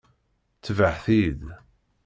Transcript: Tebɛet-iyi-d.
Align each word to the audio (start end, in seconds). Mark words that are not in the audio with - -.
Tebɛet-iyi-d. 0.63 1.43